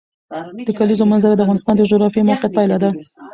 [0.67, 2.89] د کلیزو منظره د افغانستان د جغرافیایي موقیعت پایله ده.